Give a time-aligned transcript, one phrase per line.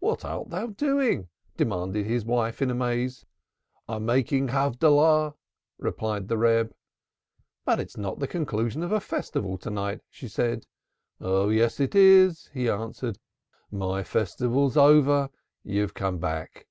[0.00, 3.24] 'What art thou doing?' demanded his wife in amaze.'
[3.88, 5.34] I am making Havdolah,'
[5.78, 6.74] replied the Reb.
[7.64, 10.66] 'But it is not the conclusion of a festival to night,' she said.
[11.20, 13.20] 'Oh, yes, it is,' he answered.
[13.70, 15.30] 'My Festival's over.
[15.62, 16.66] You've come back.'"